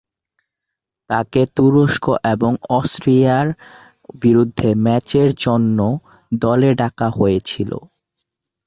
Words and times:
তাকে 1.09 1.41
তুরস্ক 1.55 2.05
এবং 2.33 2.51
অস্ট্রিয়ার 2.71 3.47
বিরুদ্ধে 4.21 4.69
ম্যাচের 4.85 5.29
জন্য 5.43 5.79
দলে 6.31 6.69
ডাকা 6.79 7.07
হয়েছিল। 7.17 7.71